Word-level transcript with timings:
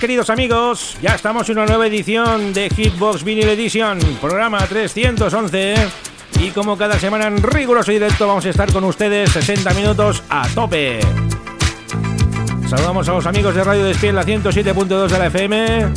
Queridos 0.00 0.28
amigos, 0.28 0.96
ya 1.00 1.14
estamos 1.14 1.48
en 1.48 1.56
una 1.56 1.66
nueva 1.66 1.86
edición 1.86 2.52
de 2.52 2.68
Hitbox 2.68 3.24
Vinyl 3.24 3.48
Edition, 3.48 3.98
programa 4.20 4.58
311 4.58 5.74
y 6.38 6.50
como 6.50 6.76
cada 6.76 6.98
semana 6.98 7.28
en 7.28 7.42
riguroso 7.42 7.90
directo 7.90 8.26
vamos 8.28 8.44
a 8.44 8.50
estar 8.50 8.70
con 8.70 8.84
ustedes 8.84 9.30
60 9.30 9.72
minutos 9.72 10.22
a 10.28 10.46
tope. 10.48 11.00
Saludamos 12.68 13.08
a 13.08 13.12
los 13.12 13.26
amigos 13.26 13.54
de 13.54 13.64
Radio 13.64 13.84
Despiel, 13.84 14.14
la 14.14 14.22
107.2 14.22 15.08
de 15.08 15.18
la 15.18 15.26
FM 15.28 15.88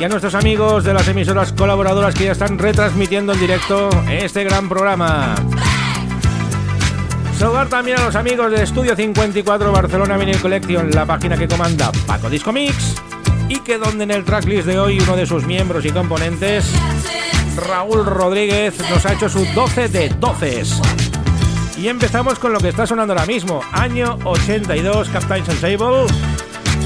y 0.00 0.04
a 0.04 0.08
nuestros 0.08 0.34
amigos 0.34 0.84
de 0.84 0.94
las 0.94 1.06
emisoras 1.08 1.52
colaboradoras 1.52 2.14
que 2.14 2.24
ya 2.24 2.32
están 2.32 2.58
retransmitiendo 2.58 3.34
en 3.34 3.40
directo 3.40 3.90
este 4.10 4.44
gran 4.44 4.66
programa. 4.66 5.34
Saludar 7.38 7.68
también 7.68 7.98
a 7.98 8.06
los 8.06 8.16
amigos 8.16 8.50
de 8.50 8.62
Estudio 8.62 8.96
54 8.96 9.72
Barcelona 9.72 10.16
Vinyl 10.16 10.40
Collection, 10.40 10.90
la 10.90 11.04
página 11.04 11.36
que 11.36 11.46
comanda 11.46 11.92
Paco 12.06 12.30
Disco 12.30 12.50
Mix 12.50 12.94
y 13.52 13.60
que 13.60 13.76
donde 13.76 14.04
en 14.04 14.10
el 14.10 14.24
tracklist 14.24 14.66
de 14.66 14.78
hoy 14.78 14.98
uno 14.98 15.14
de 15.14 15.26
sus 15.26 15.44
miembros 15.44 15.84
y 15.84 15.90
componentes, 15.90 16.64
Raúl 17.56 18.06
Rodríguez, 18.06 18.74
nos 18.88 19.04
ha 19.04 19.12
hecho 19.12 19.28
su 19.28 19.44
12 19.54 19.88
de 19.88 20.08
12. 20.08 20.62
Y 21.76 21.88
empezamos 21.88 22.38
con 22.38 22.54
lo 22.54 22.60
que 22.60 22.68
está 22.68 22.86
sonando 22.86 23.12
ahora 23.12 23.26
mismo, 23.26 23.60
año 23.72 24.18
82, 24.24 25.08
Captain 25.10 25.44
Sensible 25.44 26.06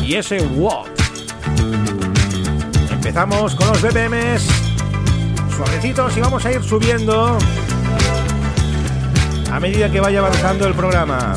y 0.02 0.14
ese 0.14 0.40
What. 0.42 0.88
Empezamos 2.90 3.54
con 3.54 3.68
los 3.68 3.80
BPMs 3.82 4.48
suavecitos 5.56 6.16
y 6.16 6.20
vamos 6.20 6.44
a 6.46 6.52
ir 6.52 6.62
subiendo 6.64 7.38
a 9.52 9.60
medida 9.60 9.90
que 9.90 10.00
vaya 10.00 10.18
avanzando 10.18 10.66
el 10.66 10.74
programa. 10.74 11.34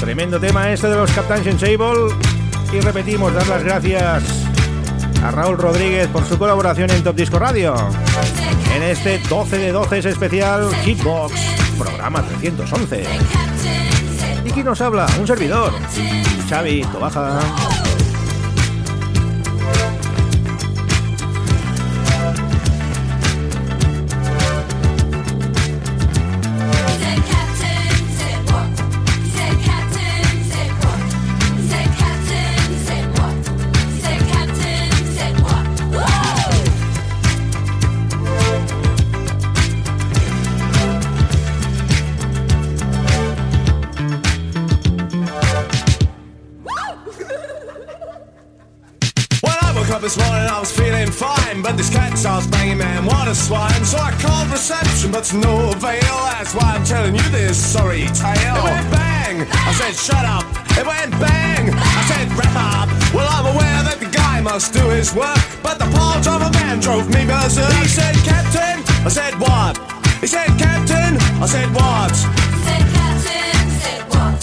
Tremendo 0.00 0.40
tema 0.40 0.72
este 0.72 0.88
de 0.88 0.96
los 0.96 1.10
Captain 1.12 1.44
Sensible. 1.44 2.33
Y 2.74 2.80
repetimos, 2.80 3.32
dar 3.32 3.46
las 3.46 3.62
gracias 3.62 4.24
a 5.22 5.30
Raúl 5.30 5.56
Rodríguez 5.56 6.08
por 6.08 6.24
su 6.24 6.36
colaboración 6.36 6.90
en 6.90 7.04
Top 7.04 7.14
Disco 7.14 7.38
Radio. 7.38 7.72
En 8.74 8.82
este 8.82 9.20
12 9.28 9.58
de 9.58 9.70
12 9.70 9.98
es 9.98 10.06
especial 10.06 10.68
Hitbox, 10.84 11.32
programa 11.78 12.22
311. 12.22 13.04
¿Y 14.44 14.50
quién 14.50 14.66
nos 14.66 14.80
habla? 14.80 15.06
Un 15.20 15.26
servidor. 15.26 15.72
Xavi 16.48 16.82
Tobaja. 16.92 17.73
Man, 53.50 53.60
what 53.60 53.70
a 53.70 53.84
swine. 53.84 53.84
So 53.84 53.98
I 53.98 54.12
called 54.20 54.48
reception, 54.50 55.12
but 55.12 55.24
to 55.24 55.36
no 55.38 55.70
avail. 55.70 56.16
That's 56.32 56.54
why 56.54 56.74
I'm 56.76 56.84
telling 56.84 57.14
you 57.14 57.28
this 57.30 57.56
sorry 57.56 58.06
tale. 58.14 58.56
It 58.56 58.64
went 58.64 58.90
bang, 58.90 59.46
I 59.50 59.72
said 59.72 59.94
shut 59.94 60.24
up. 60.24 60.44
It 60.76 60.86
went 60.86 61.12
bang, 61.20 61.70
I 61.72 62.02
said 62.08 62.28
wrap 62.32 62.56
up. 62.56 62.88
Well, 63.14 63.28
I'm 63.30 63.46
aware 63.46 63.82
that 63.84 63.98
the 64.00 64.10
guy 64.10 64.40
must 64.40 64.72
do 64.72 64.88
his 64.90 65.14
work, 65.14 65.38
but 65.62 65.78
the 65.78 65.86
part 65.94 66.26
of 66.26 66.42
a 66.42 66.50
man 66.52 66.80
drove 66.80 67.08
me 67.08 67.24
berserk. 67.24 67.72
He 67.82 67.88
said, 67.88 68.14
Captain, 68.24 68.82
I 69.04 69.08
said 69.08 69.34
what? 69.38 69.78
He 70.20 70.26
said, 70.26 70.48
Captain, 70.58 71.16
I 71.40 71.46
said 71.46 71.68
what? 71.74 72.12
He 72.12 72.60
said, 72.66 72.84
Captain, 72.96 73.64
said 73.80 74.02
what? 74.10 74.34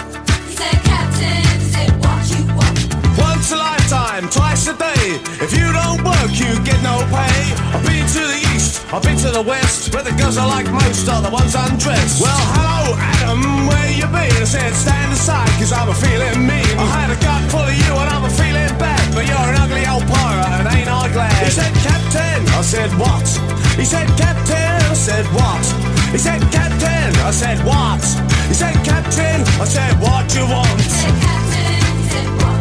He 0.48 0.54
said, 0.56 0.80
Captain, 0.86 1.60
said 1.74 1.92
what 2.00 2.22
you 2.32 2.44
want. 2.56 2.80
Once 3.18 3.52
a 3.52 3.58
lifetime, 3.58 4.30
twice 4.30 4.68
a 4.68 4.76
day. 4.78 5.20
If 5.42 5.52
you 5.58 5.68
don't 5.74 6.04
work, 6.04 6.32
you 6.32 6.56
get 6.64 6.80
no 6.84 7.04
pay. 7.12 7.40
I've 7.74 7.84
been 7.84 8.06
to 8.08 8.24
the 8.32 8.41
I've 8.92 9.02
been 9.04 9.16
to 9.24 9.32
the 9.32 9.42
west, 9.42 9.96
where 9.96 10.04
the 10.04 10.12
girls 10.20 10.36
I 10.36 10.44
like 10.44 10.68
most 10.68 11.08
are 11.08 11.24
the 11.24 11.32
ones 11.32 11.56
undressed. 11.56 12.20
Well, 12.20 12.44
hello, 12.60 13.00
Adam, 13.00 13.40
where 13.72 13.88
you 13.88 14.04
been? 14.12 14.36
I 14.36 14.44
said, 14.44 14.76
stand 14.76 15.16
aside, 15.16 15.48
cause 15.56 15.72
I'm 15.72 15.88
a 15.88 15.96
feeling 15.96 16.44
mean. 16.44 16.76
I 16.76 16.84
had 17.00 17.08
a 17.08 17.16
gut 17.24 17.40
full 17.48 17.64
of 17.64 17.72
you 17.72 17.94
and 17.96 18.10
I'm 18.12 18.28
a 18.28 18.34
feeling 18.36 18.68
bad, 18.76 19.00
but 19.16 19.24
you're 19.24 19.48
an 19.48 19.56
ugly 19.64 19.88
old 19.88 20.04
pirate 20.12 20.52
and 20.60 20.68
ain't 20.76 20.92
I 20.92 21.08
glad? 21.08 21.32
He 21.40 21.56
said, 21.56 21.72
Captain, 21.80 22.44
I 22.52 22.62
said, 22.68 22.92
what? 23.00 23.24
He 23.80 23.88
said, 23.88 24.12
Captain, 24.20 24.84
I 24.84 24.98
said, 25.00 25.24
what? 25.32 25.64
He 26.12 26.20
said, 26.20 26.44
Captain, 26.52 27.16
I 27.24 27.32
said, 27.32 27.64
what? 27.64 28.04
He 28.52 28.56
said, 28.60 28.76
Captain, 28.84 29.40
I 29.56 29.66
said, 29.72 29.96
what 30.04 30.28
you 30.36 30.44
want? 30.52 30.68
He 30.84 30.92
said, 30.92 31.16
Captain, 31.16 31.80
said 32.12 32.28
what? 32.44 32.61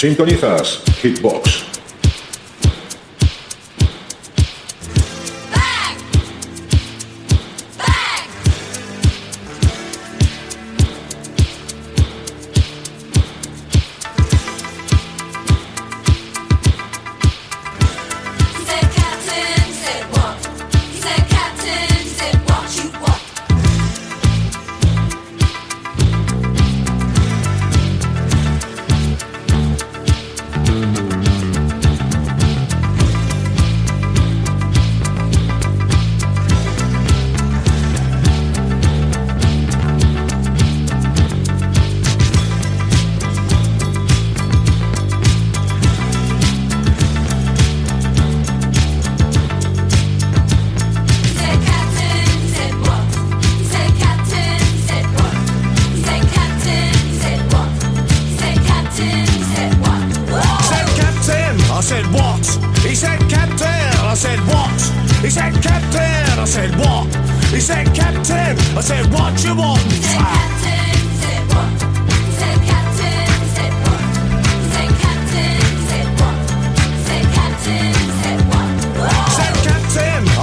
Sintonizas 0.00 0.80
Hitbox. 1.02 1.69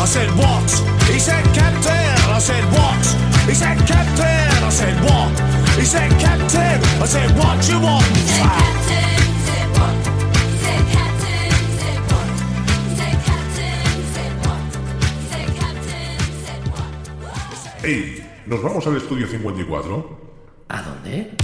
Said, 0.08 0.30
what? 0.38 0.72
He 1.12 1.20
said, 1.20 1.44
Captain, 1.54 2.16
I 2.32 2.40
said, 2.40 2.64
what? 2.72 3.04
He 3.46 3.54
said, 3.54 3.78
Captain, 3.86 4.64
I 4.64 4.70
said, 4.70 4.96
what? 5.04 5.32
He 5.78 5.84
said, 5.86 6.12
Captain, 6.20 6.82
I 7.04 7.06
said, 7.06 7.30
what 7.38 7.68
you 7.70 7.80
want? 7.82 8.06
Captain, 8.40 9.20
what? 9.76 9.96
Captain, 10.96 11.52
what? 12.12 12.30
Captain, 13.28 14.32
what? 14.44 14.64
Captain, 15.60 16.62
what? 16.72 17.84
Hey, 17.84 18.24
¿nos 18.46 18.64
vamos 18.64 18.88
al 18.88 18.96
estudio 18.96 19.28
54? 19.28 20.20
¿A 20.70 20.82
dónde? 20.84 21.36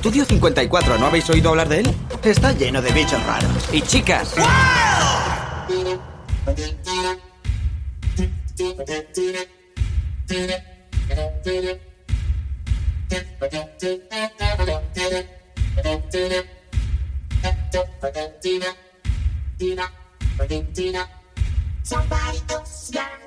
Estudio 0.00 0.24
54, 0.24 0.96
¿no 0.96 1.06
habéis 1.08 1.28
oído 1.28 1.50
hablar 1.50 1.68
de 1.68 1.80
él? 1.80 1.94
Está 2.22 2.52
lleno 2.52 2.80
de 2.80 2.90
bichos 2.90 3.22
raros. 3.26 3.68
Y 3.70 3.82
chicas. 3.82 4.34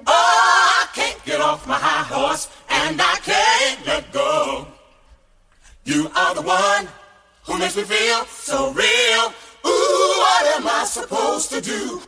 Oh, 0.05 0.81
I 0.81 0.87
can't 0.95 1.23
get 1.23 1.39
off 1.39 1.67
my 1.67 1.75
high 1.75 2.03
horse, 2.03 2.49
and 2.67 2.99
I 2.99 3.19
can't 3.23 3.85
let 3.85 4.11
go. 4.11 4.72
You 5.85 6.09
are 6.15 6.33
the 6.33 6.41
one 6.41 6.87
who 7.43 7.59
makes 7.59 7.75
me 7.75 7.83
feel 7.83 8.23
so 8.25 8.71
real. 8.71 9.33
Ooh, 9.65 10.15
what 10.17 10.45
am 10.55 10.65
I 10.65 10.85
supposed 10.85 11.49
to 11.49 11.59
do? 11.59 12.01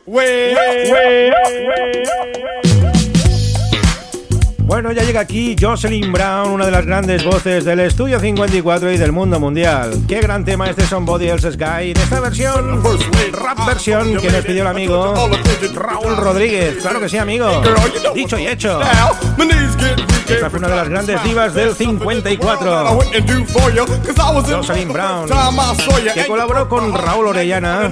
Bueno, 4.66 4.90
ya 4.90 5.04
llega 5.04 5.20
aquí 5.20 5.54
Jocelyn 5.58 6.12
Brown, 6.12 6.50
una 6.50 6.66
de 6.66 6.72
las 6.72 6.84
grandes 6.84 7.24
voces 7.24 7.64
del 7.64 7.78
Estudio 7.78 8.18
54 8.18 8.90
y 8.90 8.96
del 8.96 9.12
mundo 9.12 9.38
mundial. 9.38 10.02
Qué 10.08 10.20
gran 10.20 10.44
tema 10.44 10.68
este 10.68 10.84
Somebody 10.84 11.28
Else's 11.28 11.56
Guy. 11.56 11.92
En 11.92 11.96
esta 11.96 12.18
versión, 12.18 12.82
rap 13.32 13.64
versión, 13.64 14.16
que 14.16 14.28
nos 14.28 14.44
pidió 14.44 14.62
el 14.62 14.66
amigo 14.66 15.14
Raúl 15.72 16.16
Rodríguez. 16.16 16.78
Claro 16.82 16.98
que 16.98 17.08
sí, 17.08 17.16
amigo. 17.16 17.62
Dicho 18.12 18.36
y 18.40 18.48
hecho. 18.48 18.80
Esta 20.28 20.50
fue 20.50 20.58
una 20.58 20.68
de 20.68 20.76
las 20.76 20.88
grandes 20.88 21.22
divas 21.22 21.54
del 21.54 21.72
54. 21.72 22.98
Jocelyn 24.56 24.92
Brown, 24.92 25.28
que 26.12 26.26
colaboró 26.26 26.68
con 26.68 26.92
Raúl 26.92 27.28
Orellana 27.28 27.88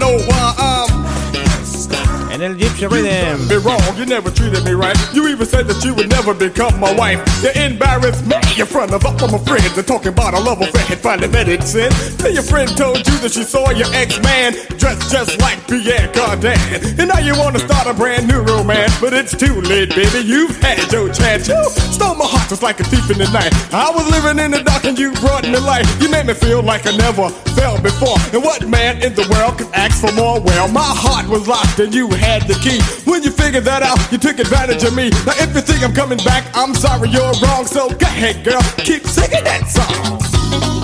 en 2.35 2.43
el 2.43 2.57
Gypsy 2.57 2.91
Rhythm. 2.91 3.49
Be 3.49 3.57
wrong, 3.59 3.81
you 3.97 4.07
never 4.07 4.31
treated 4.31 4.65
me 4.65 4.73
right. 4.73 4.97
You 5.15 5.29
even 5.29 5.47
said 5.47 5.69
that 5.69 5.85
you 5.85 5.95
would 5.95 6.11
never 6.11 6.35
become 6.35 6.79
my 6.81 6.93
wife. 6.93 7.23
You 7.43 7.51
embarrassed 7.63 8.27
me 8.27 8.37
in 8.59 8.67
front 8.67 8.93
of 8.93 9.07
all 9.07 9.15
my 9.29 9.39
friends. 9.47 9.79
And 9.79 9.87
talking 9.87 10.09
about 10.09 10.35
a 10.35 10.41
love 10.41 10.61
affair 10.61 10.83
had 10.83 10.99
finally 10.99 11.29
met 11.29 11.47
sin. 11.63 11.91
Till 12.19 12.33
your 12.33 12.43
friend 12.43 12.69
told 12.77 13.07
you 13.07 13.17
that 13.23 13.31
she 13.33 13.45
saw 13.45 13.71
your 13.71 13.87
ex-man 13.95 14.55
dressed 14.79 15.11
just 15.11 15.39
like 15.41 15.63
Pierre 15.69 16.09
Cardin. 16.11 16.59
And 16.99 17.09
now 17.09 17.21
you 17.21 17.39
wanna 17.39 17.61
start 17.61 17.87
a 17.87 17.95
brand 17.95 18.27
new 18.27 18.43
romance, 18.43 18.99
but 19.01 19.13
it's 19.13 19.37
too 19.37 19.61
late, 19.63 19.95
baby. 19.95 20.27
You've 20.27 20.57
had 20.61 20.91
your 20.91 21.13
chance. 21.13 21.47
You 21.47 21.63
stole 21.95 22.17
my 22.17 22.27
heart 22.27 22.49
just 22.49 22.63
like 22.63 22.81
a 22.81 22.85
thief 22.85 23.11
in 23.11 23.19
the 23.19 23.31
night. 23.31 23.55
I 23.73 23.91
was 23.95 24.11
living 24.11 24.43
in 24.43 24.51
the 24.51 24.63
dark 24.63 24.85
and 24.85 24.99
you 24.99 25.13
brought 25.23 25.45
me 25.45 25.59
light. 25.59 25.87
You 26.01 26.11
made 26.11 26.27
me 26.27 26.35
feel 26.35 26.63
like 26.63 26.87
I 26.87 26.97
never 26.97 27.31
felt 27.55 27.83
before. 27.83 28.19
And 28.35 28.43
what 28.43 28.67
man 28.67 29.03
in 29.03 29.15
the 29.15 29.27
world 29.31 29.59
could 29.59 29.73
ask 29.73 30.01
for 30.01 30.13
more? 30.13 30.41
Well, 30.41 30.67
my 30.69 30.83
heart 30.83 31.29
was 31.29 31.47
locked 31.47 31.79
and 31.79 31.95
you 31.95 32.09
had 32.09 32.24
the 32.47 32.59
key. 32.63 32.81
When 33.09 33.23
you 33.23 33.31
figured 33.31 33.65
that 33.65 33.83
out, 33.83 33.99
you 34.11 34.19
took 34.19 34.39
advantage 34.39 34.83
of 34.85 34.95
me. 34.95 35.11
Now, 35.27 35.35
if 35.37 35.55
you 35.55 35.61
think 35.61 35.83
I'm 35.83 35.95
coming 35.95 36.19
back, 36.19 36.45
I'm 36.55 36.75
sorry 36.75 37.09
you're 37.09 37.33
wrong. 37.43 37.67
So 37.67 37.89
go 37.89 38.07
ahead, 38.07 38.45
girl, 38.45 38.63
keep 38.79 39.07
singing 39.07 39.45
that 39.45 39.69
song. 39.69 40.84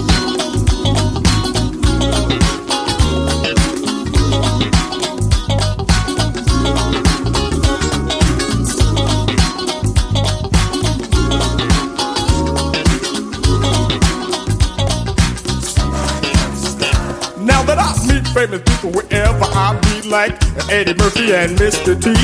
Famous 18.32 18.62
people 18.62 18.90
wherever 18.90 19.44
I 19.44 19.78
be, 19.80 20.08
like 20.08 20.32
Eddie 20.70 20.94
Murphy 20.94 21.32
and 21.34 21.56
Mr. 21.58 21.94
T, 21.98 22.14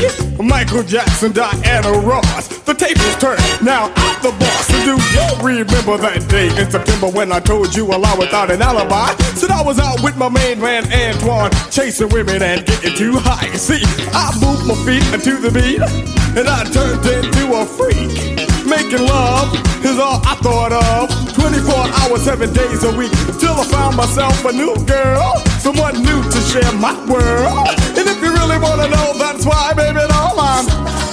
Michael 0.42 0.82
Jackson, 0.82 1.32
Diana 1.32 1.92
Ross, 1.98 2.48
the 2.62 2.74
tables 2.74 3.16
turn. 3.16 3.38
Now 3.64 3.92
I'm 3.96 4.22
the 4.22 4.30
boss. 4.38 4.70
And 4.70 4.84
do 4.84 4.94
you 5.14 5.26
remember 5.42 5.96
that 5.98 6.28
day 6.28 6.48
in 6.60 6.70
September 6.70 7.08
when 7.08 7.32
I 7.32 7.40
told 7.40 7.74
you 7.74 7.86
a 7.86 7.96
lie 7.96 8.16
without 8.18 8.50
an 8.50 8.62
alibi? 8.62 9.14
Said 9.34 9.50
I 9.50 9.62
was 9.62 9.78
out 9.78 10.02
with 10.02 10.16
my 10.16 10.28
main 10.28 10.60
man 10.60 10.84
Antoine, 10.92 11.50
chasing 11.70 12.08
women 12.10 12.42
and 12.42 12.64
getting 12.64 12.94
too 12.94 13.16
high. 13.16 13.50
See, 13.56 13.82
I 14.12 14.32
moved 14.40 14.66
my 14.66 14.74
feet 14.86 15.04
to 15.24 15.36
the 15.38 15.50
beat, 15.50 15.80
and 16.36 16.48
I 16.48 16.64
turned 16.70 17.04
into 17.06 17.54
a 17.54 17.66
freak. 17.66 18.35
Making 18.66 19.06
love 19.06 19.54
is 19.84 19.96
all 19.96 20.20
I 20.26 20.34
thought 20.42 20.72
of. 20.72 21.06
24 21.34 21.72
hours, 21.72 22.22
seven 22.22 22.52
days 22.52 22.82
a 22.82 22.90
week. 22.96 23.12
till 23.38 23.54
I 23.54 23.64
found 23.64 23.96
myself 23.96 24.44
a 24.44 24.52
new 24.52 24.74
girl. 24.86 25.38
Someone 25.60 26.02
new 26.02 26.22
to 26.22 26.40
share 26.50 26.72
my 26.72 26.92
world. 27.06 27.68
And 27.96 28.08
if 28.08 28.20
you 28.20 28.32
really 28.32 28.58
wanna 28.58 28.88
know, 28.88 29.14
that's 29.18 29.46
why, 29.46 29.72
baby, 29.72 30.00
all 30.12 30.40
I'm. 30.40 31.05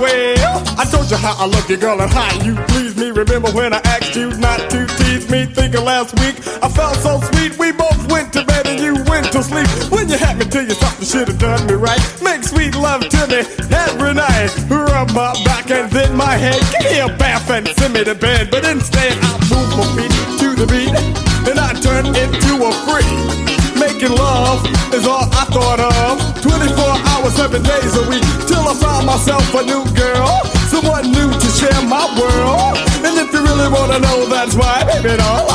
Well, 0.00 0.64
I 0.80 0.86
told 0.88 1.10
you 1.10 1.18
how 1.18 1.36
I 1.36 1.44
love 1.44 1.68
you, 1.68 1.76
girl, 1.76 2.00
and 2.00 2.10
how 2.10 2.32
you 2.42 2.56
please 2.72 2.96
me. 2.96 3.10
Remember 3.10 3.50
when 3.52 3.74
I 3.74 3.80
asked 3.84 4.16
you 4.16 4.32
not 4.38 4.58
to 4.70 4.86
tease 4.96 5.28
me? 5.28 5.44
Thinking 5.44 5.84
last 5.84 6.18
week 6.20 6.40
I 6.64 6.70
felt 6.72 6.96
so 7.04 7.20
sweet. 7.20 7.58
We 7.58 7.70
both 7.72 8.10
went 8.10 8.32
to 8.32 8.42
bed 8.42 8.66
and 8.66 8.80
you 8.80 8.94
went 9.04 9.30
to 9.32 9.42
sleep. 9.42 9.68
When 9.92 10.08
you 10.08 10.16
had 10.16 10.38
me 10.38 10.46
till 10.46 10.64
you 10.64 10.72
thought 10.72 10.98
you 10.98 11.04
should 11.04 11.28
have 11.28 11.38
done 11.38 11.66
me 11.66 11.74
right. 11.74 12.00
Make 12.22 12.44
sweet 12.44 12.74
love 12.76 13.06
to 13.10 13.26
me 13.28 13.44
every 13.76 14.14
night. 14.14 14.48
Rub 14.72 15.12
my 15.12 15.36
back 15.44 15.70
and 15.70 15.92
then 15.92 16.16
my 16.16 16.32
head. 16.32 16.64
Give 16.80 16.92
me 16.92 17.00
a 17.00 17.08
bath 17.18 17.50
and 17.50 17.68
send 17.68 17.92
me 17.92 18.02
to 18.04 18.14
bed. 18.14 18.50
But 18.50 18.64
instead, 18.64 19.12
I 19.20 19.32
move 19.52 19.68
my 19.76 19.84
feet 20.00 20.12
to 20.40 20.48
the 20.56 20.64
beat 20.64 20.96
and 21.44 21.60
I 21.60 21.76
turn 21.76 22.06
into 22.06 22.52
a 22.64 22.72
freak. 22.88 23.60
Making 23.76 24.16
love 24.16 24.64
is 24.94 25.06
all 25.06 25.28
I 25.32 25.44
thought 25.52 25.80
of. 25.80 26.40
24 26.40 26.84
hours, 27.12 27.34
seven 27.34 27.62
days 27.62 27.96
a 27.96 28.08
week. 28.08 28.24
Till 28.48 28.64
I 28.64 28.74
found 29.00 29.06
myself 29.06 29.54
a 29.54 29.62
new 29.62 29.84
girl. 29.94 30.44
Someone 30.68 31.10
new 31.12 31.30
to 31.30 31.48
share 31.58 31.82
my 31.88 32.04
world. 32.18 32.76
And 33.04 33.16
if 33.18 33.32
you 33.32 33.42
really 33.42 33.68
wanna 33.68 33.98
know, 33.98 34.26
that's 34.26 34.54
why, 34.54 34.84
baby, 34.84 35.20
all 35.22 35.46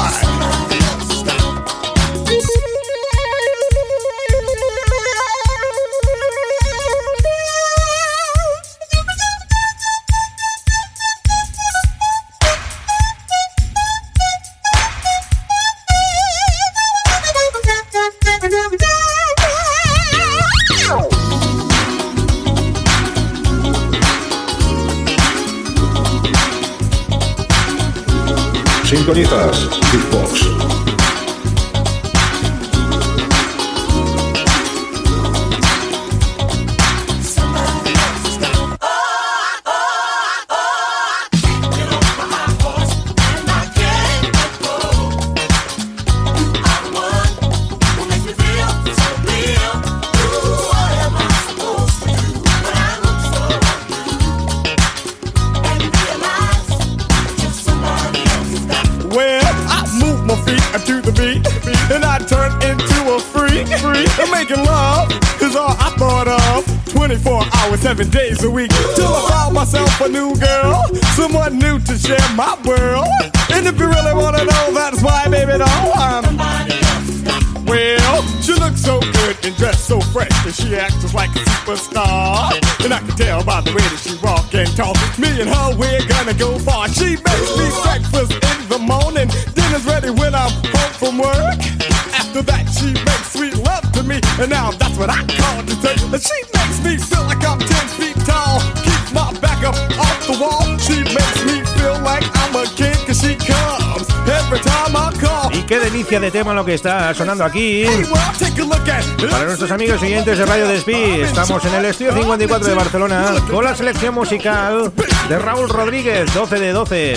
tema 106.35 106.53
lo 106.53 106.65
que 106.65 106.73
está 106.73 107.13
sonando 107.13 107.45
aquí. 107.45 107.85
Para 109.31 109.45
nuestros 109.45 109.71
amigos 109.71 110.01
siguientes 110.01 110.37
de 110.37 110.45
Radio 110.45 110.67
Despí, 110.67 111.21
estamos 111.21 111.63
en 111.63 111.75
el 111.75 111.85
estudio 111.85 112.13
54 112.13 112.67
de 112.67 112.73
Barcelona 112.73 113.35
con 113.49 113.63
la 113.63 113.73
selección 113.73 114.13
musical 114.13 114.91
de 115.29 115.39
Raúl 115.39 115.69
Rodríguez, 115.69 116.33
12 116.33 116.59
de 116.59 116.73
12, 116.73 117.13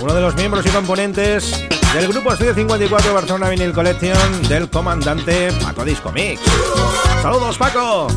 uno 0.00 0.12
de 0.12 0.20
los 0.20 0.34
miembros 0.34 0.66
y 0.66 0.70
componentes 0.70 1.68
del 1.94 2.08
grupo 2.08 2.32
Estudio 2.32 2.52
54 2.52 3.10
de 3.10 3.14
Barcelona 3.14 3.48
Vinyl 3.48 3.72
Collection 3.72 4.42
del 4.48 4.68
comandante 4.68 5.52
Paco 5.62 5.84
Disco 5.84 6.10
Mix. 6.10 6.40
Saludos 7.22 7.56
Paco. 7.56 8.08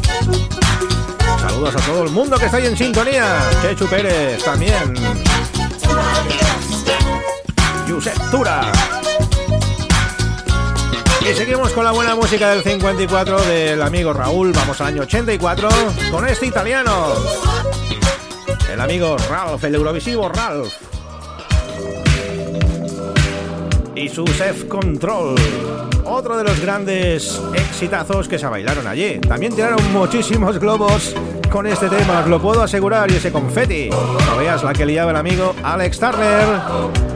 Saludos 1.39 1.75
a 1.75 1.79
todo 1.81 2.03
el 2.03 2.09
mundo 2.09 2.39
que 2.39 2.47
está 2.47 2.57
en 2.57 2.75
sintonía. 2.75 3.43
Chechu 3.61 3.85
Pérez 3.85 4.43
también. 4.43 4.95
Josep 7.87 8.31
Tura. 8.31 8.71
Y 11.27 11.33
seguimos 11.33 11.71
con 11.71 11.83
la 11.83 11.91
buena 11.91 12.13
música 12.13 12.51
del 12.51 12.61
54 12.61 13.41
del 13.45 13.81
amigo 13.81 14.13
Raúl. 14.13 14.51
Vamos 14.51 14.79
al 14.79 14.87
año 14.87 15.01
84 15.01 15.69
con 16.11 16.27
este 16.27 16.45
italiano. 16.45 17.13
El 18.71 18.79
amigo 18.79 19.17
Ralph, 19.27 19.63
el 19.63 19.73
Eurovisivo 19.73 20.29
Ralph. 20.29 20.71
Y 23.95 24.07
su 24.07 24.27
Self 24.27 24.65
Control. 24.65 25.33
Otro 26.03 26.37
de 26.37 26.43
los 26.43 26.59
grandes 26.59 27.41
exitazos 27.55 28.27
que 28.27 28.37
se 28.37 28.45
bailaron 28.45 28.85
allí. 28.85 29.19
También 29.19 29.55
tiraron 29.55 29.91
muchísimos 29.91 30.59
globos 30.59 31.15
con 31.51 31.65
este 31.65 31.89
tema, 31.89 32.19
os 32.19 32.27
lo 32.27 32.39
puedo 32.39 32.61
asegurar, 32.61 33.09
y 33.09 33.15
ese 33.15 33.31
confeti. 33.31 33.89
No 33.89 34.37
veas 34.37 34.63
la 34.63 34.73
que 34.73 34.85
liaba 34.85 35.09
el 35.09 35.17
amigo 35.17 35.55
Alex 35.63 35.99
Turner. 35.99 37.14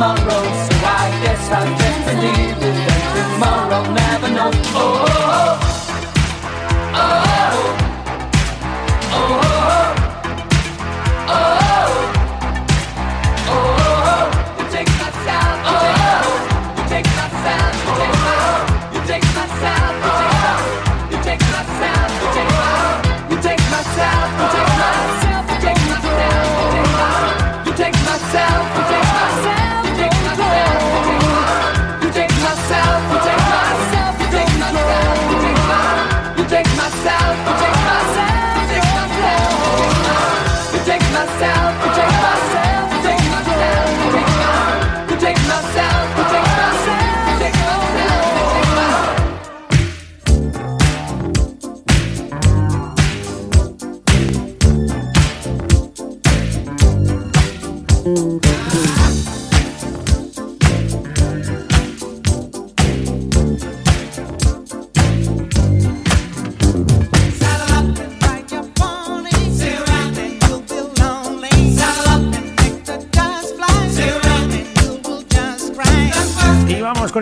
tomorrow, 0.00 0.16
so 0.16 0.74
I 0.82 1.20
guess 1.22 1.50
I 1.50 1.66
can 1.78 1.96
believe 2.08 2.56
it. 2.56 2.76
That 2.88 3.04
tomorrow 3.34 3.82
never 3.92 4.30
knows. 4.30 4.54
Oh, 4.72 4.80
oh, 4.80 5.60
oh, 6.94 6.96
oh, 6.96 7.20
oh. 7.20 7.76
oh. 9.12 9.40
oh. 9.42 9.59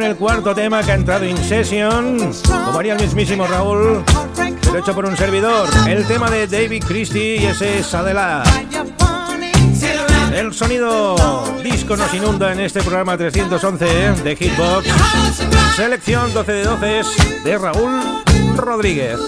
El 0.02 0.16
cuarto 0.16 0.54
tema 0.54 0.82
que 0.82 0.92
ha 0.92 0.94
entrado 0.94 1.24
en 1.24 1.36
session, 1.38 2.32
como 2.46 2.78
haría 2.78 2.94
el 2.94 3.00
mismísimo 3.00 3.46
Raúl, 3.46 4.04
pero 4.60 4.78
hecho 4.78 4.94
por 4.94 5.06
un 5.06 5.16
servidor. 5.16 5.68
El 5.88 6.06
tema 6.06 6.30
de 6.30 6.46
David 6.46 6.84
Christie 6.86 7.36
y 7.36 7.46
ese 7.46 7.78
es 7.78 7.94
Adela. 7.94 8.42
El 10.32 10.52
sonido 10.52 11.16
disco 11.62 11.96
nos 11.96 12.12
inunda 12.12 12.52
en 12.52 12.60
este 12.60 12.80
programa 12.82 13.16
311 13.16 14.22
de 14.22 14.36
Hitbox. 14.36 14.86
Selección 15.74 16.32
12 16.32 16.52
de 16.52 16.64
12 16.64 17.02
de 17.44 17.58
Raúl 17.58 18.00
Rodríguez. 18.56 19.18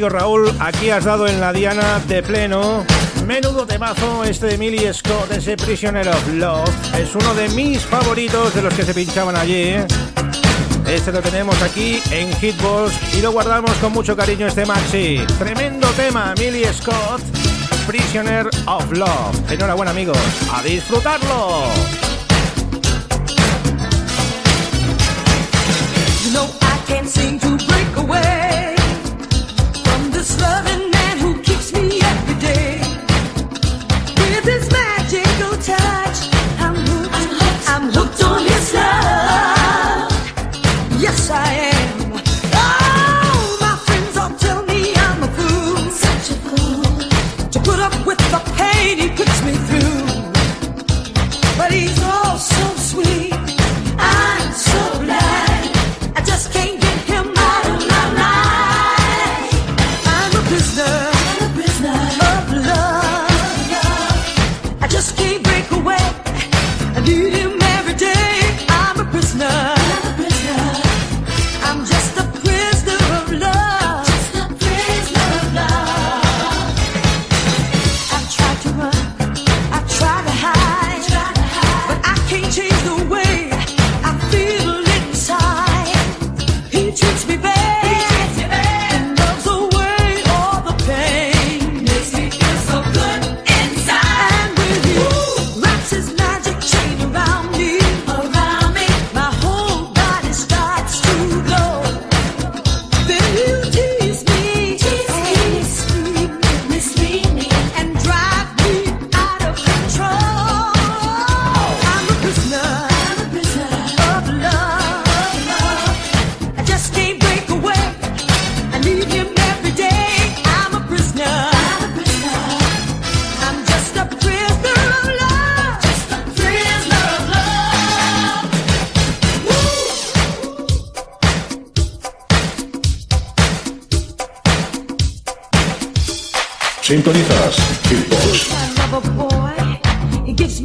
Amigo 0.00 0.18
Raúl, 0.18 0.50
aquí 0.60 0.88
has 0.88 1.04
dado 1.04 1.26
en 1.26 1.40
la 1.40 1.52
diana 1.52 2.00
de 2.08 2.22
pleno. 2.22 2.86
Menudo 3.26 3.66
temazo 3.66 4.24
este 4.24 4.46
de 4.46 4.56
Millie 4.56 4.94
Scott, 4.94 5.30
ese 5.30 5.58
Prisoner 5.58 6.08
of 6.08 6.28
Love. 6.32 6.70
Es 6.94 7.14
uno 7.14 7.34
de 7.34 7.50
mis 7.50 7.82
favoritos 7.82 8.54
de 8.54 8.62
los 8.62 8.72
que 8.72 8.82
se 8.82 8.94
pinchaban 8.94 9.36
allí. 9.36 9.74
Este 10.88 11.12
lo 11.12 11.20
tenemos 11.20 11.60
aquí 11.60 12.00
en 12.12 12.32
Hitbox 12.32 13.14
y 13.14 13.20
lo 13.20 13.32
guardamos 13.32 13.72
con 13.72 13.92
mucho 13.92 14.16
cariño 14.16 14.46
este 14.46 14.64
maxi. 14.64 15.20
Tremendo 15.38 15.86
tema, 15.88 16.32
Millie 16.38 16.72
Scott, 16.72 17.20
Prisoner 17.86 18.48
of 18.68 18.90
Love. 18.92 19.52
Enhorabuena 19.52 19.90
amigos, 19.90 20.16
a 20.50 20.62
disfrutarlo. 20.62 21.99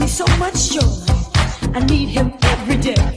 Me 0.05 0.11
so 0.11 0.25
much 0.37 0.69
joy. 0.69 0.81
I 1.73 1.79
need 1.85 2.09
him 2.09 2.31
every 2.43 2.77
day. 2.77 3.14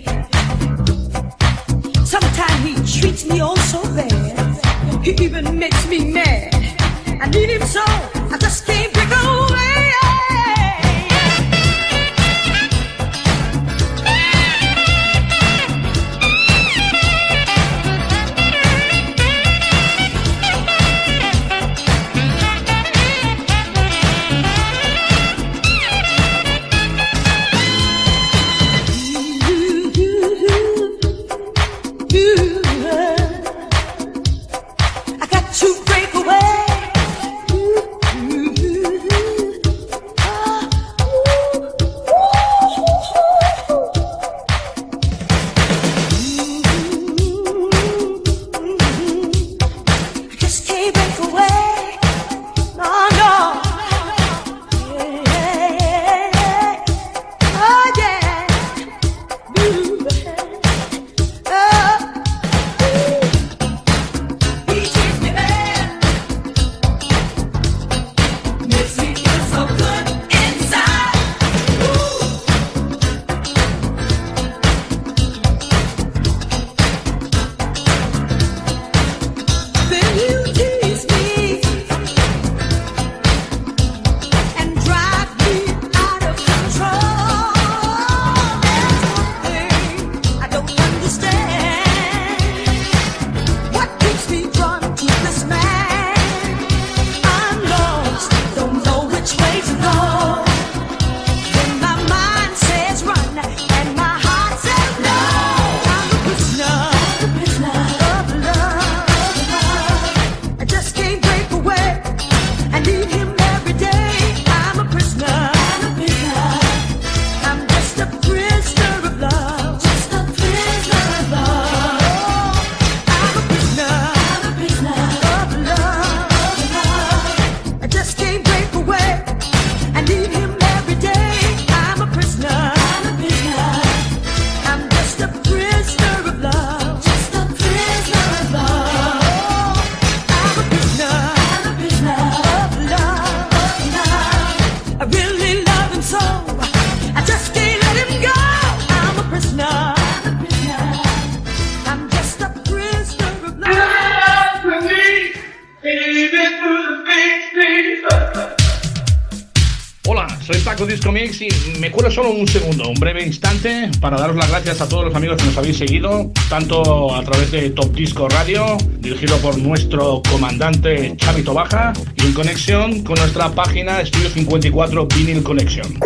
Un 162.30 162.46
segundo, 162.46 162.88
un 162.88 162.94
breve 162.94 163.24
instante 163.24 163.90
para 164.00 164.18
daros 164.18 164.36
las 164.36 164.50
gracias 164.50 164.80
a 164.80 164.88
todos 164.88 165.06
los 165.06 165.14
amigos 165.14 165.38
que 165.38 165.44
nos 165.44 165.56
habéis 165.56 165.78
seguido, 165.78 166.30
tanto 166.48 167.14
a 167.14 167.22
través 167.22 167.50
de 167.50 167.70
Top 167.70 167.92
Disco 167.92 168.28
Radio, 168.28 168.76
dirigido 168.98 169.36
por 169.38 169.56
nuestro 169.58 170.22
comandante 170.28 171.14
Chavito 171.16 171.54
Baja, 171.54 171.92
y 172.16 172.26
en 172.26 172.32
conexión 172.34 173.02
con 173.02 173.18
nuestra 173.18 173.50
página 173.50 174.00
Estudio 174.00 174.28
54 174.28 175.06
Vinyl 175.06 175.42
Connection. 175.42 175.98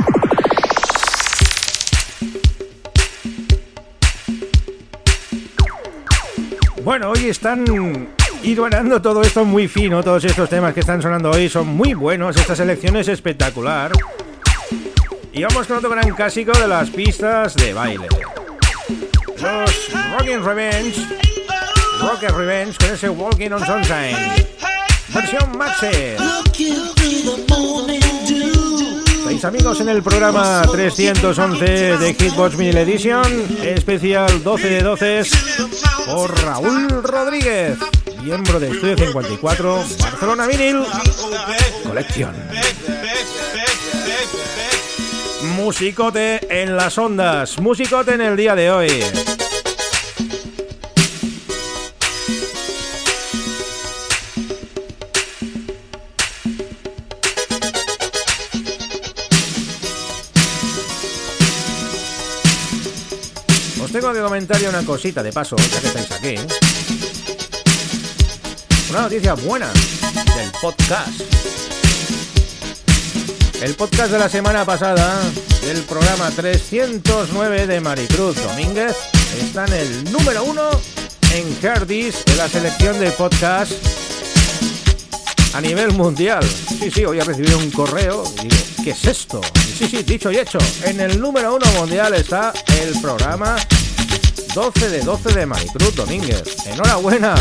Bueno, 6.84 7.10
hoy 7.10 7.26
están 7.28 7.64
hilvanando 8.42 9.00
todo 9.00 9.22
esto 9.22 9.44
muy 9.44 9.68
fino, 9.68 10.02
todos 10.02 10.24
estos 10.24 10.48
temas 10.48 10.74
que 10.74 10.80
están 10.80 11.02
sonando 11.02 11.30
hoy 11.30 11.48
son 11.48 11.68
muy 11.68 11.94
buenos, 11.94 12.36
esta 12.36 12.54
selección 12.54 12.96
es 12.96 13.08
espectacular. 13.08 13.92
Y 15.34 15.42
vamos 15.42 15.66
con 15.66 15.78
otro 15.78 15.88
gran 15.88 16.10
clásico 16.10 16.52
de 16.52 16.68
las 16.68 16.90
pistas 16.90 17.54
de 17.54 17.72
baile. 17.72 18.06
Los 19.40 19.90
Rockin' 20.12 20.44
Revenge, 20.44 20.94
Rocket 22.00 22.30
Revenge 22.30 22.76
con 22.76 22.90
ese 22.90 23.08
Walking 23.08 23.50
on 23.52 23.64
Sunshine. 23.64 24.16
Versión 25.08 25.56
Maxi. 25.56 26.16
Seis 29.24 29.44
amigos 29.46 29.80
en 29.80 29.88
el 29.88 30.02
programa 30.02 30.62
311 30.70 31.64
de 31.64 32.14
Hitbox 32.14 32.56
Vinyl 32.56 32.76
Edition, 32.76 33.24
especial 33.62 34.42
12 34.42 34.68
de 34.68 34.82
12 34.82 35.22
por 36.06 36.44
Raúl 36.44 37.02
Rodríguez, 37.02 37.78
miembro 38.22 38.60
de 38.60 38.70
Estudio 38.70 38.96
54, 38.98 39.84
Barcelona 39.98 40.46
Vinyl 40.46 40.84
Colección. 41.84 42.34
Musicote 45.42 46.40
en 46.62 46.76
las 46.76 46.96
ondas, 46.98 47.58
musicote 47.58 48.14
en 48.14 48.20
el 48.20 48.36
día 48.36 48.54
de 48.54 48.70
hoy. 48.70 48.88
Os 63.82 63.90
tengo 63.90 64.12
que 64.12 64.20
comentar 64.20 64.60
una 64.68 64.84
cosita 64.84 65.24
de 65.24 65.32
paso, 65.32 65.56
ya 65.56 65.80
que 65.80 65.86
estáis 65.88 66.12
aquí. 66.12 66.34
Una 68.90 69.02
noticia 69.02 69.34
buena 69.34 69.72
del 70.36 70.52
podcast. 70.60 71.51
El 73.62 73.76
podcast 73.76 74.10
de 74.10 74.18
la 74.18 74.28
semana 74.28 74.64
pasada 74.64 75.20
del 75.60 75.82
programa 75.82 76.28
309 76.32 77.68
de 77.68 77.80
Maricruz 77.80 78.34
Domínguez 78.42 78.96
está 79.40 79.66
en 79.66 79.72
el 79.74 80.12
número 80.12 80.42
uno 80.42 80.68
en 81.32 81.56
Herdis 81.64 82.24
de 82.24 82.34
la 82.34 82.48
selección 82.48 82.98
de 82.98 83.12
podcast 83.12 83.70
a 85.54 85.60
nivel 85.60 85.92
mundial. 85.92 86.42
Sí, 86.80 86.90
sí, 86.90 87.04
hoy 87.04 87.20
he 87.20 87.24
recibido 87.24 87.56
un 87.56 87.70
correo 87.70 88.24
y 88.42 88.82
¿qué 88.82 88.90
es 88.90 89.04
esto? 89.04 89.40
Sí, 89.78 89.86
sí, 89.86 90.02
dicho 90.02 90.32
y 90.32 90.38
hecho. 90.38 90.58
En 90.82 91.00
el 91.00 91.20
número 91.20 91.54
uno 91.54 91.66
mundial 91.78 92.14
está 92.14 92.52
el 92.80 93.00
programa 93.00 93.54
12 94.56 94.88
de 94.88 95.02
12 95.02 95.34
de 95.34 95.46
Maricruz 95.46 95.94
Domínguez. 95.94 96.66
Enhorabuena. 96.66 97.36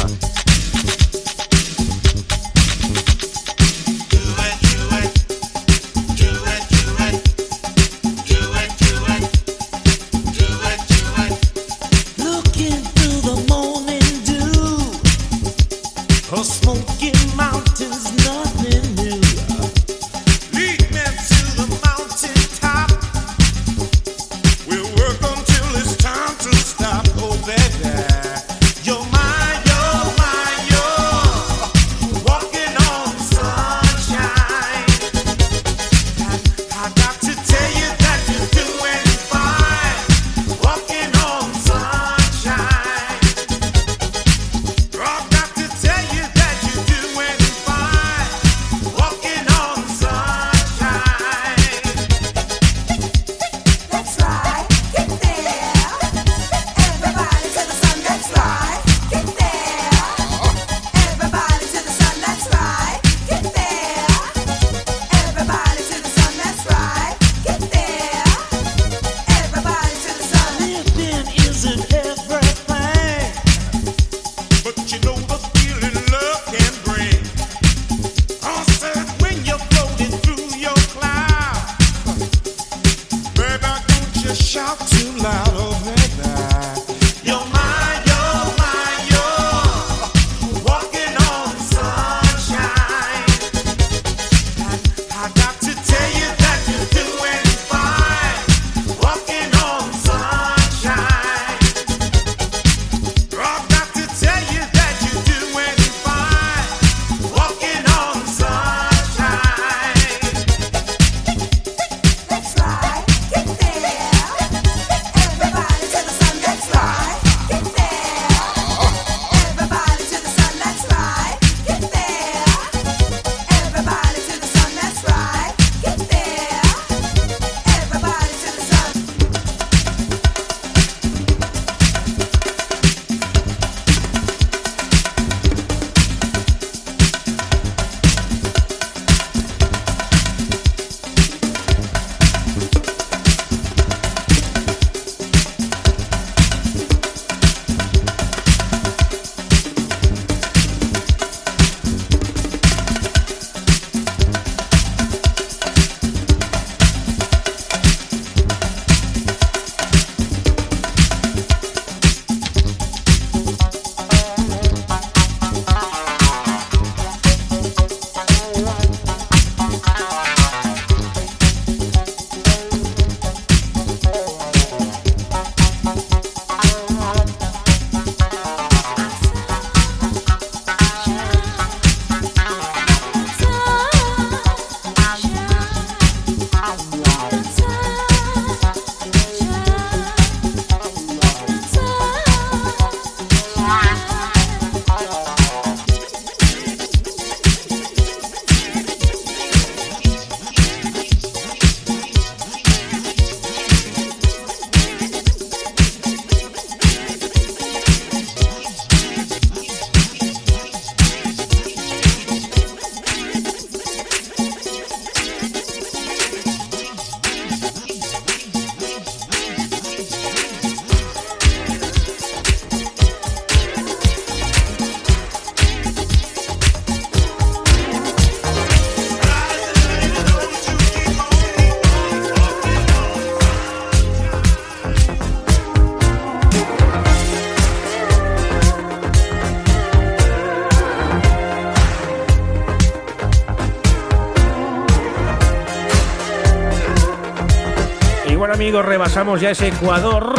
Rebasamos 248.80 249.42
ya 249.42 249.52
ese 249.52 249.68
Ecuador 249.68 250.34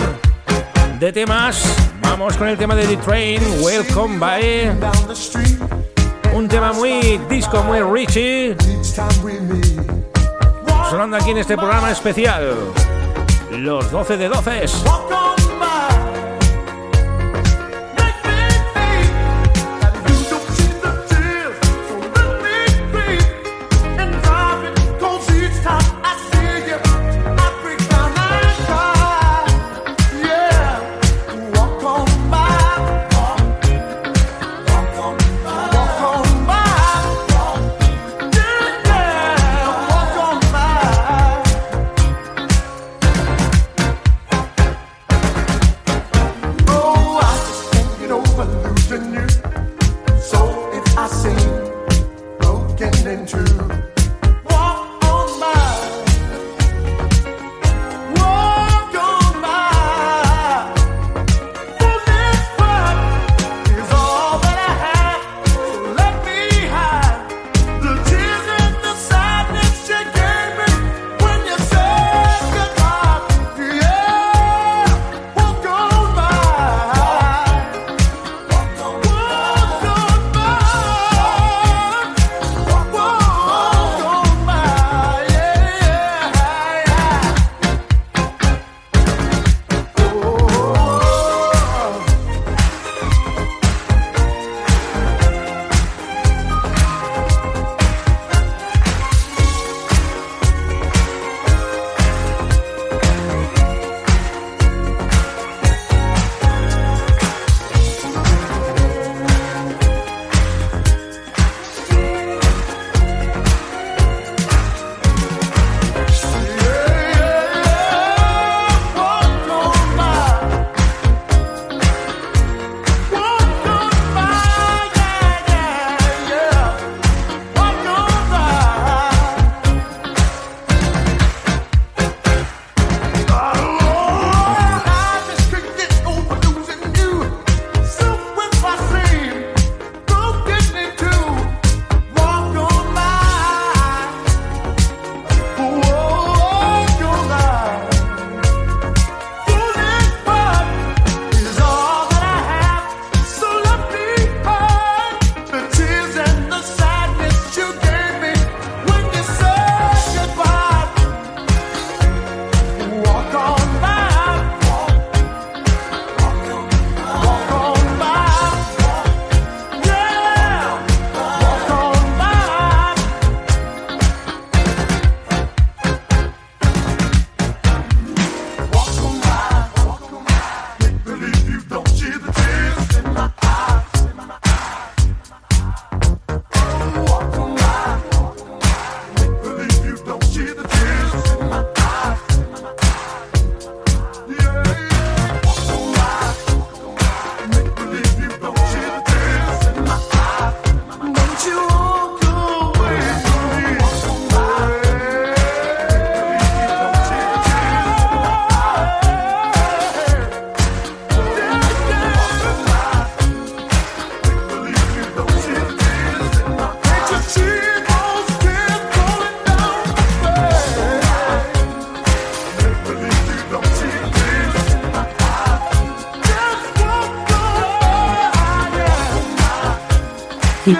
de 0.98 1.12
temas. 1.12 1.62
Vamos 2.00 2.34
con 2.38 2.48
el 2.48 2.56
tema 2.56 2.74
de 2.74 2.86
The 2.86 2.96
Train, 2.96 3.42
Welcome 3.60 4.18
By. 4.18 4.70
Un 6.32 6.48
tema 6.48 6.72
muy 6.72 7.20
disco, 7.28 7.62
muy 7.62 7.80
Richie. 7.80 8.56
Sonando 10.88 11.18
aquí 11.18 11.32
en 11.32 11.38
este 11.38 11.56
programa 11.56 11.90
especial. 11.90 12.54
Los 13.50 13.90
12 13.90 14.16
de 14.16 14.28
12. 14.28 15.11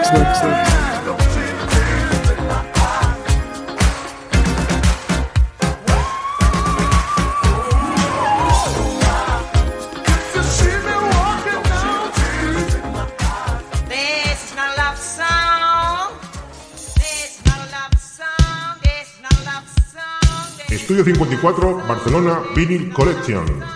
Song. 0.01 0.73
Estudio 20.71 21.05
54, 21.05 21.85
Barcelona 21.87 22.43
Vinyl 22.55 22.93
Collection. 22.93 23.72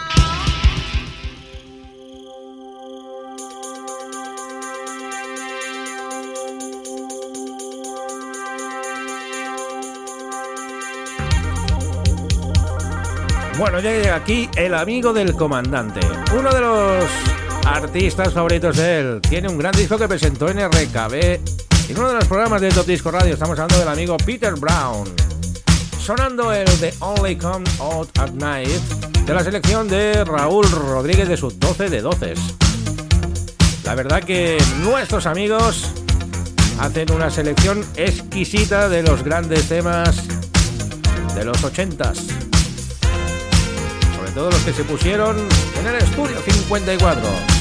Bueno, 13.59 13.80
ya 13.80 13.90
llega 13.90 14.16
aquí 14.16 14.50
el 14.54 14.74
amigo 14.74 15.14
del 15.14 15.32
comandante. 15.32 16.00
Uno 16.38 16.52
de 16.52 16.61
los 16.61 17.04
artistas 17.64 18.34
favoritos 18.34 18.76
de 18.76 19.00
él. 19.00 19.20
Tiene 19.22 19.48
un 19.48 19.57
gran 19.57 19.72
disco 19.72 19.96
que 19.96 20.07
presentó 20.07 20.50
en 20.50 20.59
RKB. 20.59 21.14
En 21.88 21.98
uno 21.98 22.09
de 22.09 22.14
los 22.16 22.24
programas 22.26 22.61
de 22.61 22.68
Top 22.68 22.84
Disco 22.86 23.11
Radio 23.11 23.32
estamos 23.32 23.59
hablando 23.59 23.78
del 23.78 23.88
amigo 23.88 24.18
Peter 24.18 24.54
Brown. 24.57 25.09
Sonando 25.98 26.52
el 26.52 26.66
de 26.80 26.92
Only 27.00 27.36
Come 27.36 27.64
Out 27.80 28.18
at 28.18 28.32
Night 28.32 28.68
de 29.24 29.34
la 29.34 29.42
selección 29.42 29.88
de 29.88 30.22
Raúl 30.24 30.70
Rodríguez 30.70 31.26
de 31.26 31.38
sus 31.38 31.59
12 31.59 31.88
de 31.88 32.02
12. 32.02 32.34
La 33.84 33.94
verdad 33.94 34.22
que 34.22 34.59
nuestros 34.82 35.24
amigos 35.24 35.92
hacen 36.78 37.11
una 37.11 37.30
selección 37.30 37.86
exquisita 37.96 38.90
de 38.90 39.02
los 39.02 39.22
grandes 39.24 39.66
temas 39.66 40.28
de 41.34 41.44
los 41.44 41.64
80s. 41.64 42.36
Todos 44.37 44.53
los 44.53 44.62
que 44.64 44.72
se 44.74 44.84
pusieron 44.84 45.49
en 45.80 45.87
el 45.87 45.95
estudio 45.95 46.39
54. 46.43 47.55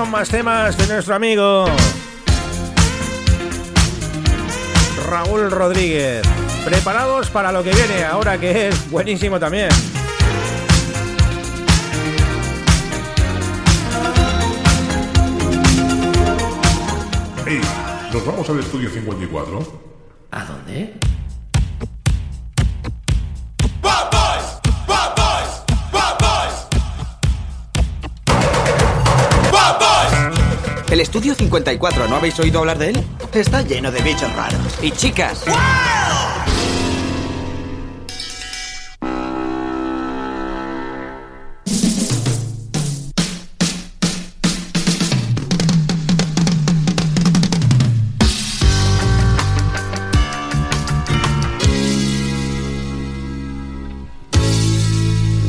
Con 0.00 0.10
más 0.10 0.30
temas 0.30 0.78
de 0.78 0.86
nuestro 0.86 1.14
amigo 1.14 1.66
Raúl 5.06 5.50
Rodríguez. 5.50 6.22
Preparados 6.64 7.28
para 7.28 7.52
lo 7.52 7.62
que 7.62 7.70
viene 7.70 8.04
ahora 8.04 8.40
que 8.40 8.68
es 8.68 8.90
buenísimo 8.90 9.38
también. 9.38 9.68
Hey, 17.46 17.60
¿nos 18.10 18.24
vamos 18.24 18.48
al 18.48 18.60
estudio 18.60 18.88
54? 18.88 19.80
¿A 20.30 20.44
dónde? 20.46 20.94
El 31.00 31.04
estudio 31.04 31.34
54, 31.34 32.08
¿no 32.08 32.16
habéis 32.16 32.38
oído 32.40 32.58
hablar 32.58 32.76
de 32.76 32.90
él? 32.90 33.04
Está 33.32 33.62
lleno 33.62 33.90
de 33.90 34.02
bichos 34.02 34.30
raros. 34.36 34.60
Y 34.82 34.90
chicas. 34.90 35.46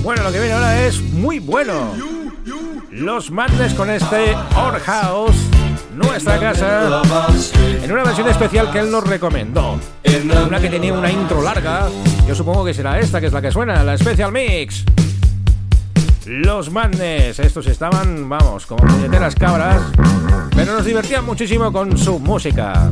Bueno, 0.01 0.23
lo 0.23 0.31
que 0.31 0.39
viene 0.39 0.53
ahora 0.53 0.85
es 0.85 1.01
muy 1.01 1.39
bueno. 1.39 2.10
Los 3.01 3.31
Madness 3.31 3.73
con 3.73 3.89
este 3.89 4.35
Our 4.55 4.79
House, 4.79 5.35
nuestra 5.95 6.39
casa, 6.39 7.01
en 7.83 7.91
una 7.91 8.03
versión 8.03 8.29
especial 8.29 8.71
que 8.71 8.77
él 8.77 8.91
nos 8.91 9.03
recomendó. 9.07 9.79
Una 10.47 10.59
que 10.59 10.69
tenía 10.69 10.93
una 10.93 11.11
intro 11.11 11.41
larga. 11.41 11.89
Yo 12.27 12.35
supongo 12.35 12.63
que 12.63 12.75
será 12.75 12.99
esta, 12.99 13.19
que 13.19 13.25
es 13.25 13.33
la 13.33 13.41
que 13.41 13.51
suena, 13.51 13.83
la 13.83 13.97
Special 13.97 14.31
Mix. 14.31 14.85
Los 16.27 16.69
Madness, 16.69 17.39
estos 17.39 17.65
estaban, 17.65 18.29
vamos, 18.29 18.67
como 18.67 18.85
puñeteras 18.85 19.33
cabras, 19.33 19.81
pero 20.55 20.73
nos 20.73 20.85
divertían 20.85 21.25
muchísimo 21.25 21.71
con 21.71 21.97
su 21.97 22.19
música. 22.19 22.91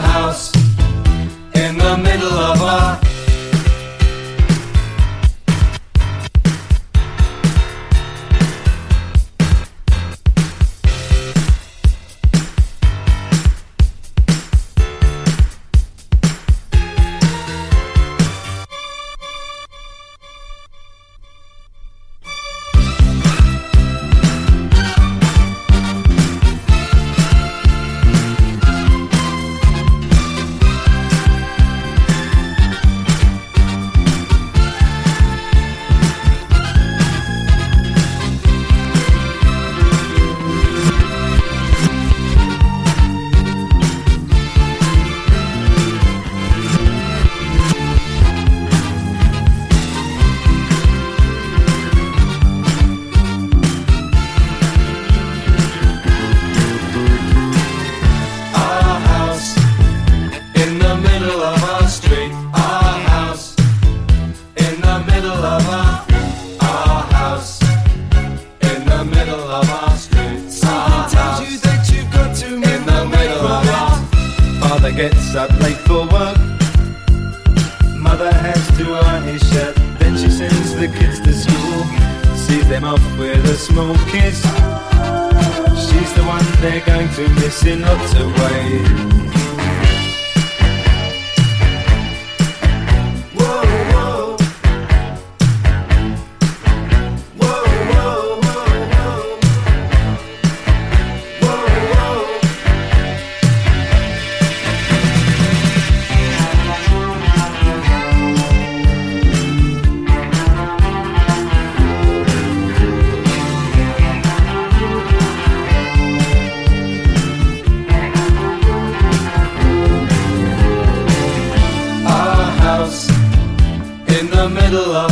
the 124.41 124.49
middle 124.49 124.95
of 124.95 125.10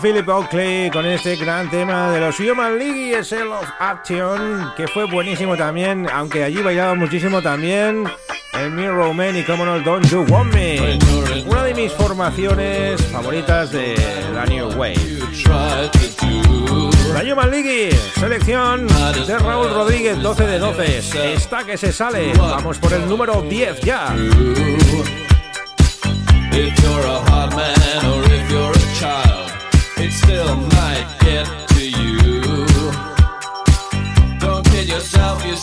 Philip 0.00 0.28
Oakley 0.28 0.90
con 0.90 1.06
este 1.06 1.36
gran 1.36 1.68
tema 1.70 2.10
de 2.10 2.20
los 2.20 2.38
Human 2.38 2.78
League 2.78 3.08
y 3.08 3.12
el 3.14 3.24
Cell 3.24 3.48
of 3.48 3.68
Action, 3.78 4.72
que 4.76 4.86
fue 4.86 5.04
buenísimo 5.04 5.56
también, 5.56 6.06
aunque 6.12 6.44
allí 6.44 6.62
bailaba 6.62 6.94
muchísimo 6.94 7.42
también 7.42 8.04
el 8.54 8.70
Mirror 8.70 9.14
Man 9.14 9.36
y 9.36 9.44
como 9.44 9.64
no 9.64 9.80
Don't 9.80 10.06
You 10.08 10.24
Want 10.28 10.52
Me, 10.54 10.98
una 11.46 11.62
de 11.64 11.74
mis 11.74 11.92
formaciones 11.92 13.00
favoritas 13.06 13.72
de 13.72 13.96
la 14.34 14.44
New 14.46 14.68
Wave. 14.76 15.18
La 17.12 17.32
Human 17.32 17.50
League, 17.50 17.96
selección 18.18 18.86
de 19.26 19.38
Raúl 19.38 19.70
Rodríguez, 19.70 20.20
12 20.20 20.46
de 20.46 20.58
12, 20.58 21.34
está 21.34 21.64
que 21.64 21.76
se 21.76 21.92
sale, 21.92 22.32
vamos 22.34 22.78
por 22.78 22.92
el 22.92 23.08
número 23.08 23.42
10 23.42 23.80
ya. 23.80 24.14
it 30.00 30.12
still 30.12 30.56
might 30.56 31.06
get 31.20 31.46
to 31.70 31.88
you. 31.88 32.40
Don't 34.38 34.64
kid 34.66 34.88
yourself, 34.88 35.44
you 35.44 35.56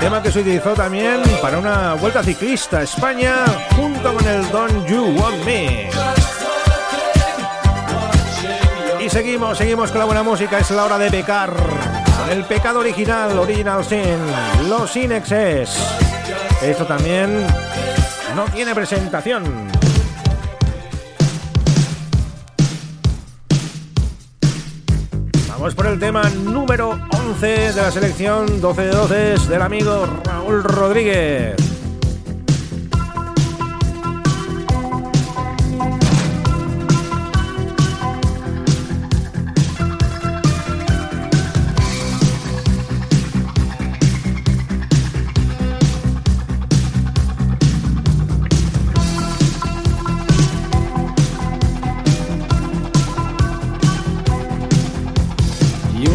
Tema 0.00 0.20
que 0.20 0.32
se 0.32 0.40
utilizó 0.40 0.74
también 0.74 1.22
para 1.40 1.58
una 1.58 1.94
vuelta 1.94 2.20
ciclista 2.20 2.82
España 2.82 3.44
junto 3.76 4.12
con 4.12 4.26
el 4.26 4.50
Don 4.50 4.84
You 4.86 5.14
Want 5.16 5.44
Me. 5.44 5.88
Y 9.00 9.08
seguimos, 9.08 9.56
seguimos 9.56 9.92
con 9.92 10.00
la 10.00 10.04
buena 10.06 10.24
música, 10.24 10.58
es 10.58 10.68
la 10.72 10.84
hora 10.84 10.98
de 10.98 11.12
pecar. 11.12 11.54
El 12.28 12.42
pecado 12.44 12.80
original, 12.80 13.38
Original 13.38 13.84
Sin, 13.84 14.18
Los 14.68 14.96
Inexes. 14.96 15.78
Esto 16.60 16.86
también 16.86 17.46
no 18.34 18.46
tiene 18.46 18.74
presentación. 18.74 19.44
Vamos 25.48 25.74
por 25.76 25.86
el 25.86 26.00
tema 26.00 26.22
número 26.30 26.98
11 27.30 27.46
de 27.46 27.82
la 27.82 27.90
selección 27.90 28.58
12 28.58 28.82
de 28.82 28.90
12 28.90 29.48
del 29.50 29.60
amigo 29.60 30.06
Raúl 30.24 30.64
Rodríguez. 30.64 31.56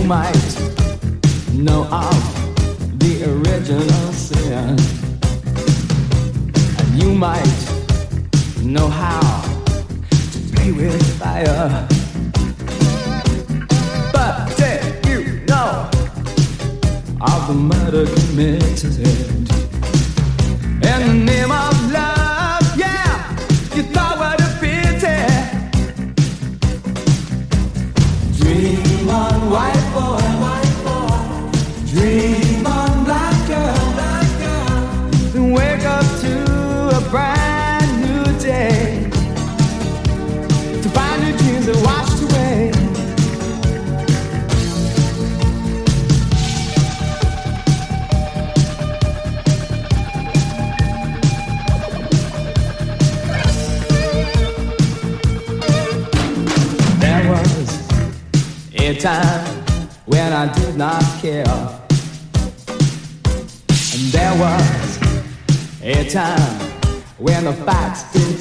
might 0.05 0.42
know 1.63 1.83
of 1.85 2.99
the 2.99 3.23
original 3.23 4.11
sin. 4.11 4.77
And 6.79 7.01
you 7.01 7.13
might 7.13 7.55
know 8.61 8.89
how 8.89 9.21
to 10.33 10.39
play 10.51 10.73
with 10.73 11.01
fire. 11.19 11.87
But 14.11 14.57
did 14.57 15.05
you 15.05 15.45
know 15.45 15.89
of 17.21 17.47
the 17.47 17.53
murder 17.53 18.05
committed 18.13 18.97
in 20.81 21.07
the 21.07 21.13
name 21.13 21.51
of 21.51 21.91
love? 21.91 22.22
care. 61.23 61.45
And 63.93 64.11
there 64.11 64.35
was 64.37 64.99
a 65.81 66.09
time 66.09 66.59
when 67.17 67.45
the 67.45 67.53
facts 67.53 68.11
did 68.11 68.32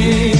dream. 0.00 0.39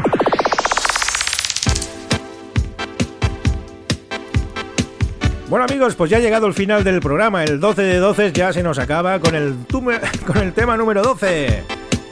Bueno 5.51 5.65
amigos, 5.65 5.95
pues 5.95 6.09
ya 6.09 6.15
ha 6.15 6.21
llegado 6.21 6.47
el 6.47 6.53
final 6.53 6.85
del 6.85 7.01
programa, 7.01 7.43
el 7.43 7.59
12 7.59 7.81
de 7.81 7.97
12 7.97 8.31
ya 8.31 8.53
se 8.53 8.63
nos 8.63 8.79
acaba 8.79 9.19
con 9.19 9.35
el, 9.35 9.53
con 10.25 10.37
el 10.37 10.53
tema 10.53 10.77
número 10.77 11.01
12. 11.01 11.63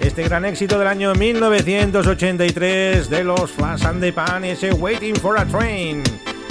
Este 0.02 0.24
gran 0.24 0.44
éxito 0.44 0.78
del 0.78 0.90
año 0.90 1.16
1983 1.16 3.10
de 3.10 3.24
los 3.24 3.50
Flash 3.52 3.86
and 3.86 4.02
the 4.02 4.12
Pan, 4.12 4.44
ese 4.44 4.74
Waiting 4.74 5.16
for 5.16 5.40
a 5.40 5.46
Train. 5.46 6.04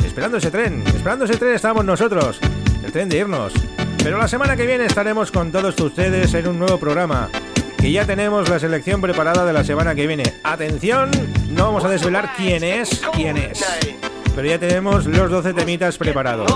Esperando 0.03 0.39
ese 0.39 0.51
tren, 0.51 0.83
esperando 0.87 1.27
ese 1.27 1.37
tren 1.37 1.57
estamos 1.57 1.85
nosotros, 1.85 2.41
el 2.83 2.91
tren 2.91 3.11
de 3.11 3.19
irnos. 3.19 3.53
Pero 4.03 4.17
la 4.17 4.27
semana 4.27 4.57
que 4.57 4.65
viene 4.65 4.87
estaremos 4.87 5.31
con 5.31 5.53
todos 5.53 5.79
ustedes 5.79 6.33
en 6.33 6.49
un 6.49 6.59
nuevo 6.59 6.81
programa. 6.81 7.29
Que 7.77 7.93
ya 7.93 8.07
tenemos 8.07 8.49
la 8.49 8.59
selección 8.59 9.03
preparada 9.03 9.45
de 9.45 9.53
la 9.53 9.63
semana 9.63 9.95
que 9.95 10.07
viene. 10.07 10.23
Atención, 10.43 11.11
no 11.51 11.65
vamos 11.65 11.85
a 11.85 11.91
desvelar 11.91 12.31
quién 12.35 12.65
es, 12.65 13.03
quién 13.13 13.37
es. 13.37 13.63
Pero 14.39 14.51
ya 14.51 14.59
tenemos 14.61 15.05
los 15.07 15.33
12 15.33 15.53
temitas 15.53 15.99
preparados. 15.99 16.49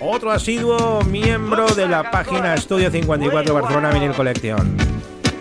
Otro 0.00 0.32
asiduo 0.32 1.00
miembro 1.02 1.68
de 1.68 1.86
la 1.86 2.10
página 2.10 2.54
Estudio 2.54 2.90
54 2.90 3.54
Barcelona 3.54 3.92
Vinyl 3.92 4.12
Collection. 4.12 4.76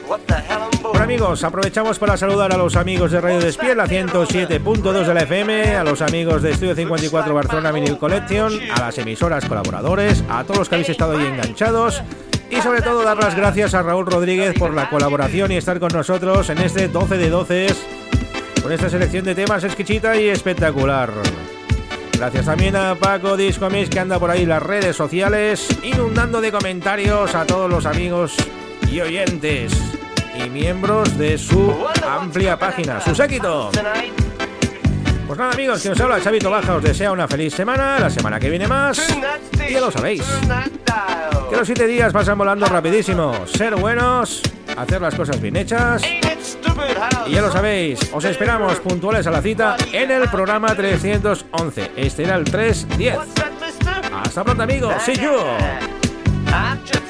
Bueno 0.07 0.99
amigos, 1.01 1.43
aprovechamos 1.43 1.97
para 1.97 2.17
saludar 2.17 2.53
a 2.53 2.57
los 2.57 2.75
amigos 2.75 3.09
de 3.09 3.19
Radio 3.19 3.39
Despiel, 3.39 3.77
la 3.77 3.87
107.2 3.87 5.07
de 5.07 5.13
la 5.15 5.21
FM, 5.21 5.75
a 5.75 5.83
los 5.83 6.03
amigos 6.03 6.43
de 6.43 6.51
Estudio 6.51 6.75
54 6.75 7.33
Barcelona 7.33 7.71
Vinyl 7.71 7.97
Collection, 7.97 8.53
a 8.75 8.81
las 8.81 8.99
emisoras 8.99 9.43
colaboradores, 9.45 10.23
a 10.29 10.43
todos 10.43 10.59
los 10.59 10.69
que 10.69 10.75
habéis 10.75 10.89
estado 10.89 11.17
ahí 11.17 11.25
enganchados 11.25 12.03
y 12.51 12.61
sobre 12.61 12.83
todo 12.83 13.01
dar 13.01 13.17
las 13.17 13.35
gracias 13.35 13.73
a 13.73 13.81
Raúl 13.81 14.05
Rodríguez 14.05 14.53
por 14.53 14.71
la 14.75 14.87
colaboración 14.91 15.51
y 15.51 15.57
estar 15.57 15.79
con 15.79 15.89
nosotros 15.93 16.47
en 16.51 16.59
este 16.59 16.89
12 16.89 17.17
de 17.17 17.29
12 17.31 17.67
con 18.61 18.71
esta 18.71 18.89
selección 18.89 19.25
de 19.25 19.35
temas 19.35 19.63
exquisita 19.63 20.19
y 20.19 20.29
espectacular. 20.29 21.11
Gracias 22.13 22.45
también 22.45 22.75
a 22.75 22.95
Paco 22.95 23.37
Disco 23.37 23.69
Mix 23.69 23.89
que 23.89 23.99
anda 23.99 24.19
por 24.19 24.29
ahí 24.29 24.45
las 24.45 24.61
redes 24.61 24.95
sociales, 24.95 25.67
inundando 25.83 26.41
de 26.41 26.51
comentarios 26.51 27.33
a 27.35 27.45
todos 27.45 27.69
los 27.69 27.85
amigos 27.85 28.35
y 28.91 28.99
oyentes 28.99 29.71
y 30.35 30.49
miembros 30.49 31.17
de 31.17 31.37
su 31.37 31.73
amplia 32.05 32.57
página, 32.57 32.99
su 32.99 33.15
séquito. 33.15 33.71
Pues 35.27 35.39
nada 35.39 35.51
amigos, 35.51 35.81
que 35.81 35.89
os 35.89 36.01
habla 36.01 36.19
Chavito 36.21 36.49
Baja, 36.49 36.75
os 36.75 36.83
desea 36.83 37.11
una 37.11 37.27
feliz 37.27 37.53
semana, 37.53 37.99
la 37.99 38.09
semana 38.09 38.39
que 38.39 38.49
viene 38.49 38.67
más, 38.67 38.99
y 39.67 39.73
ya 39.73 39.79
lo 39.79 39.91
sabéis. 39.91 40.23
Que 41.49 41.55
los 41.55 41.65
siete 41.65 41.87
días 41.87 42.11
pasan 42.11 42.37
volando 42.37 42.65
rapidísimo, 42.65 43.45
ser 43.45 43.75
buenos, 43.75 44.41
hacer 44.79 45.01
las 45.01 45.15
cosas 45.15 45.41
bien 45.41 45.55
hechas, 45.55 46.01
y 47.27 47.31
ya 47.31 47.41
lo 47.41 47.51
sabéis, 47.51 47.99
os 48.13 48.23
esperamos 48.25 48.79
puntuales 48.79 49.27
a 49.27 49.31
la 49.31 49.41
cita 49.41 49.75
en 49.91 50.11
el 50.11 50.29
programa 50.29 50.73
311. 50.75 51.91
Este 51.95 52.23
era 52.23 52.35
el 52.35 52.45
310. 52.45 53.17
Hasta 54.23 54.43
pronto 54.43 54.63
amigos, 54.63 54.93
see 55.03 55.15
you. 55.15 55.31
I'm 56.51 56.79
just 56.85 57.09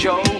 Joe. 0.00 0.39